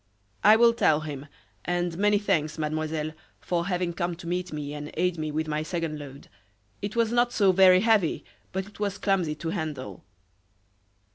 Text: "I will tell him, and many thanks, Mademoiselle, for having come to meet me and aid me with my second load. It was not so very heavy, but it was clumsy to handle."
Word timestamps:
"I 0.43 0.55
will 0.55 0.73
tell 0.73 1.01
him, 1.01 1.27
and 1.63 1.95
many 1.95 2.17
thanks, 2.17 2.57
Mademoiselle, 2.57 3.11
for 3.39 3.67
having 3.67 3.93
come 3.93 4.15
to 4.15 4.25
meet 4.27 4.51
me 4.51 4.73
and 4.73 4.89
aid 4.95 5.19
me 5.19 5.31
with 5.31 5.47
my 5.47 5.61
second 5.61 5.99
load. 5.99 6.27
It 6.81 6.95
was 6.95 7.11
not 7.11 7.31
so 7.31 7.51
very 7.51 7.81
heavy, 7.81 8.25
but 8.51 8.65
it 8.65 8.79
was 8.79 8.97
clumsy 8.97 9.35
to 9.35 9.49
handle." 9.51 10.03